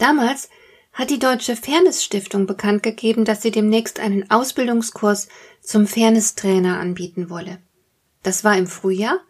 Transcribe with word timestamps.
Damals 0.00 0.48
hat 0.94 1.10
die 1.10 1.18
Deutsche 1.18 1.56
Fairness 1.56 2.02
Stiftung 2.02 2.46
bekannt 2.46 2.82
gegeben, 2.82 3.26
dass 3.26 3.42
sie 3.42 3.50
demnächst 3.50 4.00
einen 4.00 4.30
Ausbildungskurs 4.30 5.28
zum 5.60 5.86
Fairness-Trainer 5.86 6.80
anbieten 6.80 7.28
wolle. 7.28 7.58
Das 8.22 8.42
war 8.42 8.56
im 8.56 8.66
Frühjahr 8.66 9.20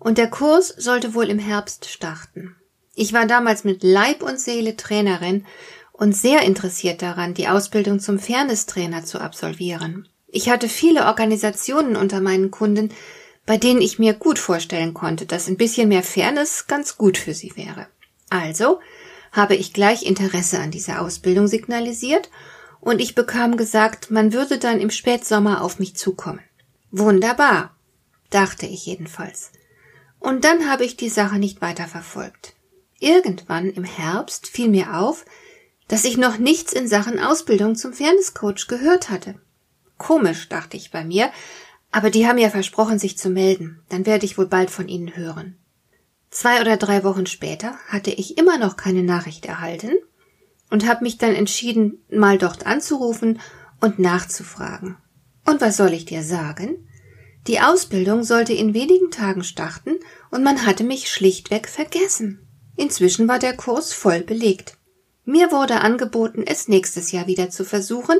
und 0.00 0.18
der 0.18 0.28
Kurs 0.28 0.68
sollte 0.76 1.14
wohl 1.14 1.30
im 1.30 1.38
Herbst 1.38 1.88
starten. 1.88 2.56
Ich 2.96 3.12
war 3.12 3.26
damals 3.26 3.62
mit 3.62 3.84
Leib 3.84 4.22
und 4.24 4.40
Seele 4.40 4.76
Trainerin 4.76 5.46
und 5.92 6.12
sehr 6.12 6.42
interessiert 6.42 7.02
daran, 7.02 7.32
die 7.34 7.46
Ausbildung 7.46 8.00
zum 8.00 8.18
Fairness-Trainer 8.18 9.04
zu 9.04 9.20
absolvieren. 9.20 10.08
Ich 10.26 10.50
hatte 10.50 10.68
viele 10.68 11.06
Organisationen 11.06 11.94
unter 11.94 12.20
meinen 12.20 12.50
Kunden, 12.50 12.92
bei 13.46 13.58
denen 13.58 13.80
ich 13.80 14.00
mir 14.00 14.14
gut 14.14 14.40
vorstellen 14.40 14.92
konnte, 14.92 15.24
dass 15.26 15.46
ein 15.46 15.56
bisschen 15.56 15.88
mehr 15.88 16.02
Fairness 16.02 16.66
ganz 16.66 16.96
gut 16.96 17.16
für 17.16 17.32
sie 17.32 17.56
wäre. 17.56 17.86
Also 18.28 18.80
habe 19.32 19.54
ich 19.54 19.72
gleich 19.72 20.02
Interesse 20.02 20.58
an 20.58 20.70
dieser 20.70 21.00
Ausbildung 21.00 21.46
signalisiert 21.46 22.30
und 22.80 23.00
ich 23.00 23.14
bekam 23.14 23.56
gesagt, 23.56 24.10
man 24.10 24.32
würde 24.32 24.58
dann 24.58 24.80
im 24.80 24.90
Spätsommer 24.90 25.62
auf 25.62 25.78
mich 25.78 25.96
zukommen. 25.96 26.40
Wunderbar, 26.90 27.76
dachte 28.30 28.66
ich 28.66 28.86
jedenfalls. 28.86 29.52
Und 30.18 30.44
dann 30.44 30.68
habe 30.68 30.84
ich 30.84 30.96
die 30.96 31.08
Sache 31.08 31.38
nicht 31.38 31.60
weiter 31.60 31.86
verfolgt. 31.86 32.54
Irgendwann 32.98 33.70
im 33.70 33.84
Herbst 33.84 34.48
fiel 34.48 34.68
mir 34.68 34.98
auf, 34.98 35.24
dass 35.88 36.04
ich 36.04 36.16
noch 36.16 36.38
nichts 36.38 36.72
in 36.72 36.86
Sachen 36.86 37.18
Ausbildung 37.18 37.74
zum 37.74 37.92
Fairnesscoach 37.92 38.68
gehört 38.68 39.10
hatte. 39.10 39.36
Komisch, 39.98 40.48
dachte 40.48 40.76
ich 40.76 40.90
bei 40.90 41.04
mir, 41.04 41.30
aber 41.90 42.10
die 42.10 42.26
haben 42.26 42.38
ja 42.38 42.50
versprochen, 42.50 42.98
sich 42.98 43.18
zu 43.18 43.30
melden. 43.30 43.82
Dann 43.88 44.06
werde 44.06 44.24
ich 44.24 44.38
wohl 44.38 44.46
bald 44.46 44.70
von 44.70 44.88
ihnen 44.88 45.16
hören. 45.16 45.56
Zwei 46.30 46.60
oder 46.60 46.76
drei 46.76 47.02
Wochen 47.02 47.26
später 47.26 47.74
hatte 47.88 48.10
ich 48.10 48.38
immer 48.38 48.56
noch 48.56 48.76
keine 48.76 49.02
Nachricht 49.02 49.46
erhalten 49.46 49.92
und 50.70 50.86
habe 50.86 51.04
mich 51.04 51.18
dann 51.18 51.34
entschieden, 51.34 52.04
mal 52.08 52.38
dort 52.38 52.66
anzurufen 52.66 53.40
und 53.80 53.98
nachzufragen. 53.98 54.96
Und 55.44 55.60
was 55.60 55.76
soll 55.76 55.92
ich 55.92 56.04
dir 56.04 56.22
sagen? 56.22 56.86
Die 57.46 57.60
Ausbildung 57.60 58.22
sollte 58.22 58.52
in 58.52 58.74
wenigen 58.74 59.10
Tagen 59.10 59.42
starten 59.42 59.96
und 60.30 60.44
man 60.44 60.66
hatte 60.66 60.84
mich 60.84 61.10
schlichtweg 61.10 61.68
vergessen. 61.68 62.46
Inzwischen 62.76 63.26
war 63.26 63.38
der 63.38 63.56
Kurs 63.56 63.92
voll 63.92 64.20
belegt. 64.20 64.76
Mir 65.24 65.50
wurde 65.50 65.80
angeboten, 65.80 66.44
es 66.46 66.68
nächstes 66.68 67.12
Jahr 67.12 67.26
wieder 67.26 67.50
zu 67.50 67.64
versuchen, 67.64 68.18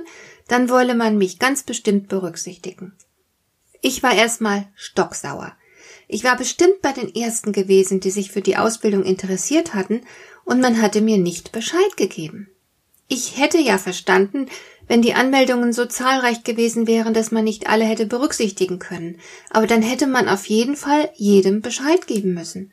dann 0.49 0.69
wolle 0.69 0.95
man 0.95 1.17
mich 1.19 1.39
ganz 1.39 1.63
bestimmt 1.63 2.09
berücksichtigen. 2.09 2.97
Ich 3.83 4.03
war 4.03 4.15
erstmal 4.15 4.69
stocksauer. 4.75 5.53
Ich 6.13 6.25
war 6.25 6.37
bestimmt 6.37 6.83
bei 6.83 6.91
den 6.91 7.15
ersten 7.15 7.53
gewesen, 7.53 8.01
die 8.01 8.11
sich 8.11 8.33
für 8.33 8.41
die 8.43 8.57
Ausbildung 8.57 9.05
interessiert 9.05 9.75
hatten, 9.75 10.03
und 10.45 10.61
man 10.61 10.83
hatte 10.83 11.03
mir 11.03 11.19
nicht 11.19 11.53
Bescheid 11.53 11.97
gegeben. 11.97 12.49
Ich 13.07 13.39
hätte 13.39 13.59
ja 13.59 13.79
verstanden, 13.79 14.47
wenn 14.89 15.03
die 15.03 15.15
Anmeldungen 15.15 15.73
so 15.73 15.87
zahlreich 15.87 16.43
gewesen 16.43 16.89
wären, 16.89 17.15
dass 17.15 17.31
man 17.31 17.45
nicht 17.45 17.69
alle 17.69 17.85
hätte 17.85 18.07
berücksichtigen 18.07 18.81
können, 18.81 19.21
aber 19.51 19.69
dann 19.69 19.83
hätte 19.83 20.09
man 20.09 20.29
auf 20.29 20.47
jeden 20.47 20.75
Fall 20.75 21.11
jedem 21.15 21.61
Bescheid 21.61 22.09
geben 22.09 22.35
müssen. 22.35 22.73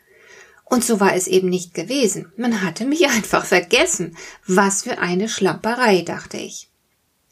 Und 0.65 0.83
so 0.83 0.99
war 0.99 1.13
es 1.13 1.27
eben 1.27 1.49
nicht 1.49 1.75
gewesen. 1.75 2.31
Man 2.37 2.63
hatte 2.63 2.85
mich 2.85 3.05
einfach 3.07 3.45
vergessen. 3.45 4.17
Was 4.47 4.81
für 4.81 4.97
eine 4.97 5.29
Schlamperei, 5.29 6.01
dachte 6.01 6.37
ich. 6.37 6.71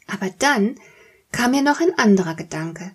Aber 0.06 0.30
dann 0.38 0.76
kam 1.32 1.50
mir 1.50 1.62
noch 1.62 1.80
ein 1.80 1.98
anderer 1.98 2.36
Gedanke. 2.36 2.92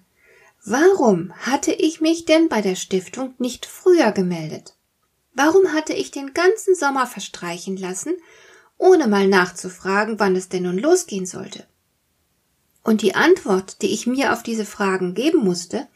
Warum 0.63 1.33
hatte 1.33 1.71
ich 1.71 2.01
mich 2.01 2.25
denn 2.25 2.47
bei 2.47 2.61
der 2.61 2.75
Stiftung 2.75 3.33
nicht 3.39 3.65
früher 3.65 4.11
gemeldet? 4.11 4.75
Warum 5.33 5.73
hatte 5.73 5.93
ich 5.93 6.11
den 6.11 6.35
ganzen 6.35 6.75
Sommer 6.75 7.07
verstreichen 7.07 7.77
lassen, 7.77 8.13
ohne 8.77 9.07
mal 9.07 9.27
nachzufragen, 9.27 10.19
wann 10.19 10.35
es 10.35 10.49
denn 10.49 10.63
nun 10.63 10.77
losgehen 10.77 11.25
sollte? 11.25 11.65
Und 12.83 13.01
die 13.01 13.15
Antwort, 13.15 13.81
die 13.81 13.87
ich 13.87 14.05
mir 14.05 14.33
auf 14.33 14.43
diese 14.43 14.65
Fragen 14.65 15.15
geben 15.15 15.43
musste, 15.43 15.87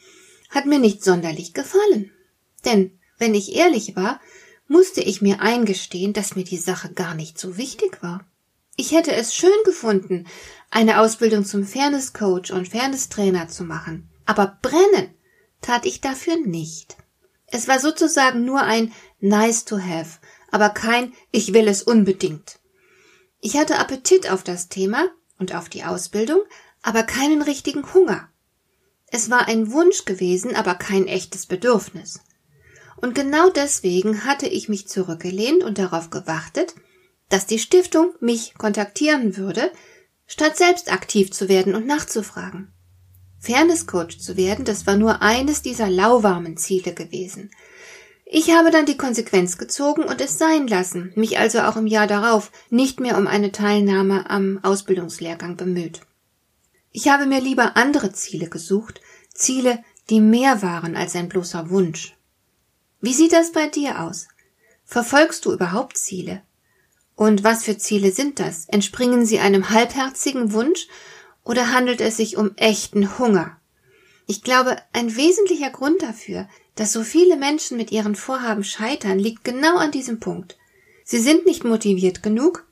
hat 0.49 0.65
mir 0.65 0.79
nicht 0.79 1.03
sonderlich 1.03 1.53
gefallen. 1.53 2.11
Denn, 2.63 2.97
wenn 3.19 3.35
ich 3.35 3.55
ehrlich 3.55 3.95
war, 3.95 4.19
musste 4.67 5.01
ich 5.01 5.21
mir 5.21 5.41
eingestehen, 5.41 6.13
dass 6.13 6.35
mir 6.35 6.43
die 6.43 6.57
Sache 6.57 6.91
gar 6.91 7.13
nicht 7.13 7.37
so 7.37 7.57
wichtig 7.57 8.01
war. 8.01 8.25
Ich 8.77 8.93
hätte 8.93 9.13
es 9.13 9.35
schön 9.35 9.51
gefunden, 9.63 10.25
eine 10.71 10.99
Ausbildung 10.99 11.45
zum 11.45 11.65
Fairness 11.65 12.13
Coach 12.13 12.49
und 12.49 12.67
Fairness 12.67 13.09
Trainer 13.09 13.47
zu 13.47 13.63
machen. 13.63 14.09
Aber 14.25 14.57
brennen 14.61 15.13
tat 15.61 15.85
ich 15.85 16.01
dafür 16.01 16.37
nicht. 16.37 16.97
Es 17.47 17.67
war 17.67 17.79
sozusagen 17.79 18.45
nur 18.45 18.61
ein 18.61 18.91
nice 19.19 19.65
to 19.65 19.77
have, 19.79 20.19
aber 20.51 20.69
kein 20.69 21.13
ich 21.31 21.53
will 21.53 21.67
es 21.67 21.83
unbedingt. 21.83 22.59
Ich 23.39 23.57
hatte 23.57 23.77
Appetit 23.77 24.29
auf 24.29 24.43
das 24.43 24.69
Thema 24.69 25.07
und 25.37 25.53
auf 25.53 25.69
die 25.69 25.83
Ausbildung, 25.83 26.41
aber 26.81 27.03
keinen 27.03 27.41
richtigen 27.41 27.93
Hunger. 27.93 28.29
Es 29.07 29.29
war 29.29 29.47
ein 29.47 29.71
Wunsch 29.71 30.05
gewesen, 30.05 30.55
aber 30.55 30.75
kein 30.75 31.07
echtes 31.07 31.45
Bedürfnis. 31.45 32.21
Und 32.97 33.15
genau 33.15 33.49
deswegen 33.49 34.25
hatte 34.25 34.47
ich 34.47 34.69
mich 34.69 34.87
zurückgelehnt 34.87 35.63
und 35.63 35.77
darauf 35.77 36.09
gewartet, 36.09 36.75
dass 37.29 37.45
die 37.45 37.59
Stiftung 37.59 38.13
mich 38.19 38.55
kontaktieren 38.55 39.37
würde, 39.37 39.71
statt 40.25 40.57
selbst 40.57 40.91
aktiv 40.91 41.31
zu 41.31 41.49
werden 41.49 41.75
und 41.75 41.85
nachzufragen. 41.85 42.73
Fairness-Coach 43.45 44.17
zu 44.17 44.38
werden, 44.38 44.66
das 44.66 44.88
war 44.88 44.97
nur 44.97 45.22
eines 45.22 45.61
dieser 45.61 45.89
lauwarmen 45.89 46.57
Ziele 46.57 46.94
gewesen. 46.94 47.51
Ich 48.25 48.51
habe 48.51 48.72
dann 48.72 48.88
die 48.88 48.97
Konsequenz 48.97 49.57
gezogen 49.57 50.03
und 50.03 50.19
es 50.19 50.39
sein 50.39 50.67
lassen, 50.67 51.13
mich 51.16 51.38
also 51.38 51.59
auch 51.59 51.78
im 51.78 51.85
Jahr 51.85 52.07
darauf 52.07 52.51
nicht 52.72 53.00
mehr 53.00 53.17
um 53.17 53.28
eine 53.28 53.51
Teilnahme 53.51 54.29
am 54.29 54.59
Ausbildungslehrgang 54.63 55.57
bemüht. 55.57 56.01
Ich 56.91 57.07
habe 57.07 57.28
mir 57.28 57.39
lieber 57.39 57.78
andere 57.78 58.13
Ziele 58.13 58.50
gesucht, 58.50 59.00
Ziele, 59.34 59.84
die 60.09 60.22
mehr 60.22 60.61
waren 60.61 60.95
als 60.95 61.16
ein 61.16 61.29
bloßer 61.29 61.69
Wunsch. 61.69 62.16
Wie 63.00 63.13
sieht 63.13 63.34
das 63.34 63.51
bei 63.51 63.67
dir 63.67 64.01
aus? 64.01 64.28
Verfolgst 64.85 65.45
du 65.45 65.53
überhaupt 65.53 65.97
Ziele? 65.97 66.41
Und 67.16 67.44
was 67.44 67.63
für 67.63 67.78
Ziele 67.78 68.11
sind 68.11 68.39
das? 68.39 68.66
Entspringen 68.66 69.25
sie 69.25 69.39
einem 69.39 69.69
halbherzigen 69.69 70.53
Wunsch 70.53 70.88
oder 71.45 71.72
handelt 71.72 72.01
es 72.01 72.17
sich 72.17 72.35
um 72.35 72.51
echten 72.57 73.17
Hunger? 73.17 73.57
Ich 74.28 74.41
glaube, 74.41 74.78
ein 74.91 75.16
wesentlicher 75.16 75.69
Grund 75.69 76.01
dafür, 76.01 76.50
dass 76.75 76.91
so 76.91 77.03
viele 77.03 77.38
Menschen 77.38 77.78
mit 77.78 77.91
ihren 77.91 78.16
Vorhaben 78.16 78.63
scheitern, 78.63 79.19
liegt 79.19 79.45
genau 79.45 79.78
an 79.78 79.91
diesem 79.91 80.19
Punkt. 80.19 80.57
Sie 81.05 81.19
sind 81.19 81.45
nicht 81.45 81.63
motiviert 81.63 82.23
genug, 82.23 82.66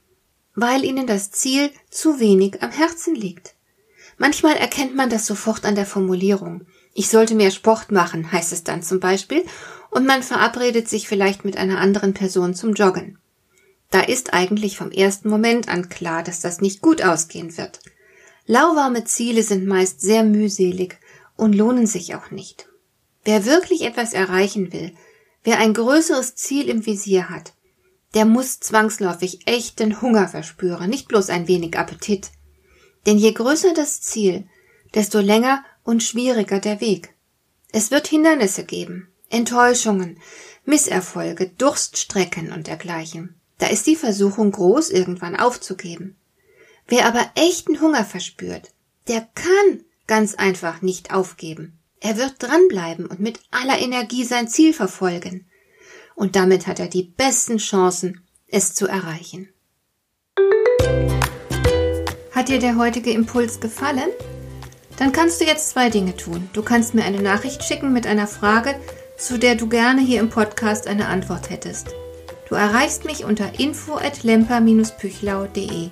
weil 0.55 0.83
ihnen 0.83 1.07
das 1.07 1.31
Ziel 1.31 1.71
zu 1.89 2.19
wenig 2.19 2.61
am 2.61 2.71
Herzen 2.71 3.15
liegt. 3.15 3.53
Manchmal 4.17 4.55
erkennt 4.55 4.95
man 4.95 5.09
das 5.09 5.25
sofort 5.25 5.65
an 5.65 5.75
der 5.75 5.85
Formulierung. 5.85 6.65
Ich 6.93 7.09
sollte 7.09 7.35
mehr 7.35 7.51
Sport 7.51 7.91
machen, 7.91 8.31
heißt 8.31 8.53
es 8.53 8.63
dann 8.63 8.83
zum 8.83 8.99
Beispiel, 8.99 9.45
und 9.89 10.05
man 10.05 10.23
verabredet 10.23 10.89
sich 10.89 11.07
vielleicht 11.07 11.45
mit 11.45 11.57
einer 11.57 11.79
anderen 11.79 12.13
Person 12.13 12.55
zum 12.55 12.73
Joggen. 12.73 13.19
Da 13.91 14.01
ist 14.01 14.33
eigentlich 14.33 14.77
vom 14.77 14.91
ersten 14.91 15.29
Moment 15.29 15.69
an 15.69 15.87
klar, 15.87 16.23
dass 16.23 16.39
das 16.39 16.61
nicht 16.61 16.81
gut 16.81 17.03
ausgehen 17.03 17.55
wird. 17.57 17.79
Lauwarme 18.45 19.05
Ziele 19.05 19.43
sind 19.43 19.65
meist 19.65 20.01
sehr 20.01 20.23
mühselig 20.23 20.99
und 21.37 21.53
lohnen 21.53 21.87
sich 21.87 22.15
auch 22.15 22.31
nicht. 22.31 22.67
Wer 23.23 23.45
wirklich 23.45 23.83
etwas 23.83 24.13
erreichen 24.13 24.73
will, 24.73 24.93
wer 25.43 25.59
ein 25.59 25.73
größeres 25.73 26.35
Ziel 26.35 26.67
im 26.67 26.85
Visier 26.85 27.29
hat, 27.29 27.53
der 28.13 28.25
muss 28.25 28.59
zwangsläufig 28.59 29.47
echten 29.47 30.01
Hunger 30.01 30.27
verspüren, 30.27 30.89
nicht 30.89 31.07
bloß 31.07 31.29
ein 31.29 31.47
wenig 31.47 31.77
Appetit. 31.77 32.31
Denn 33.05 33.17
je 33.17 33.31
größer 33.31 33.73
das 33.73 34.01
Ziel, 34.01 34.45
desto 34.93 35.19
länger 35.19 35.63
und 35.83 36.03
schwieriger 36.03 36.59
der 36.59 36.79
Weg. 36.81 37.13
Es 37.71 37.91
wird 37.91 38.07
Hindernisse 38.07 38.65
geben, 38.65 39.07
Enttäuschungen, 39.29 40.19
Misserfolge, 40.65 41.49
Durststrecken 41.57 42.51
und 42.51 42.67
dergleichen. 42.67 43.35
Da 43.57 43.67
ist 43.67 43.87
die 43.87 43.95
Versuchung 43.95 44.51
groß, 44.51 44.89
irgendwann 44.91 45.35
aufzugeben. 45.35 46.15
Wer 46.87 47.05
aber 47.05 47.29
echten 47.35 47.81
Hunger 47.81 48.05
verspürt, 48.05 48.71
der 49.07 49.27
kann 49.35 49.83
ganz 50.07 50.33
einfach 50.35 50.81
nicht 50.81 51.13
aufgeben. 51.13 51.77
Er 51.99 52.17
wird 52.17 52.35
dranbleiben 52.39 53.05
und 53.05 53.19
mit 53.19 53.39
aller 53.51 53.77
Energie 53.79 54.23
sein 54.25 54.47
Ziel 54.47 54.73
verfolgen. 54.73 55.45
Und 56.15 56.35
damit 56.35 56.67
hat 56.67 56.79
er 56.79 56.87
die 56.87 57.03
besten 57.03 57.57
Chancen, 57.57 58.21
es 58.47 58.73
zu 58.75 58.87
erreichen. 58.87 59.49
Hat 62.31 62.49
dir 62.49 62.59
der 62.59 62.75
heutige 62.77 63.11
Impuls 63.11 63.61
gefallen? 63.61 64.09
Dann 64.97 65.11
kannst 65.11 65.41
du 65.41 65.45
jetzt 65.45 65.69
zwei 65.69 65.89
Dinge 65.89 66.15
tun. 66.17 66.49
Du 66.53 66.61
kannst 66.61 66.93
mir 66.93 67.05
eine 67.05 67.21
Nachricht 67.21 67.63
schicken 67.63 67.93
mit 67.93 68.05
einer 68.05 68.27
Frage, 68.27 68.75
zu 69.17 69.39
der 69.39 69.55
du 69.55 69.69
gerne 69.69 70.01
hier 70.01 70.19
im 70.19 70.29
Podcast 70.29 70.87
eine 70.87 71.07
Antwort 71.07 71.49
hättest. 71.49 71.87
Du 72.49 72.55
erreichst 72.55 73.05
mich 73.05 73.23
unter 73.23 73.57
info@lemper-püchlau.de. 73.59 75.91